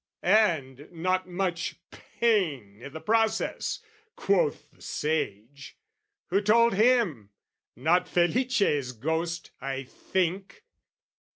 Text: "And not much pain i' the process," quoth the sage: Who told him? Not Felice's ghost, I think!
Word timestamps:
"And 0.23 0.91
not 0.91 1.29
much 1.29 1.75
pain 1.91 2.81
i' 2.83 2.89
the 2.89 2.99
process," 2.99 3.81
quoth 4.15 4.65
the 4.71 4.81
sage: 4.81 5.77
Who 6.29 6.41
told 6.41 6.73
him? 6.73 7.29
Not 7.75 8.07
Felice's 8.09 8.93
ghost, 8.93 9.51
I 9.61 9.83
think! 9.83 10.63